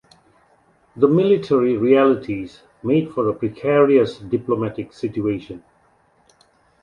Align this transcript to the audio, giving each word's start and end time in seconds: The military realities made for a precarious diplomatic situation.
The 0.95 1.07
military 1.07 1.77
realities 1.77 2.63
made 2.81 3.11
for 3.13 3.29
a 3.29 3.35
precarious 3.35 4.17
diplomatic 4.17 4.93
situation. 4.93 5.63